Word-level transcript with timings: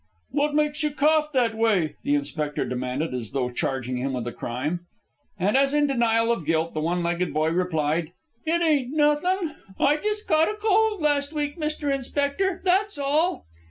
"What 0.31 0.55
makes 0.55 0.81
you 0.81 0.89
cough 0.89 1.31
that 1.33 1.53
way?" 1.53 1.93
the 2.01 2.15
inspector 2.15 2.65
demanded, 2.65 3.13
as 3.13 3.33
though 3.33 3.51
charging 3.51 3.97
him 3.97 4.13
with 4.13 4.35
crime. 4.35 4.87
And 5.37 5.55
as 5.55 5.75
in 5.75 5.85
denial 5.85 6.31
of 6.31 6.43
guilt, 6.43 6.73
the 6.73 6.79
one 6.81 7.03
legged 7.03 7.31
boy 7.35 7.51
replied: 7.51 8.09
"It 8.43 8.63
ain't 8.63 8.97
nothin'. 8.97 9.57
I 9.79 9.99
jes' 10.03 10.23
caught 10.23 10.49
a 10.49 10.55
cold 10.55 11.03
last 11.03 11.33
week, 11.33 11.55
Mr. 11.59 11.93
Inspector, 11.93 12.61
that's 12.63 12.97
all." 12.97 13.45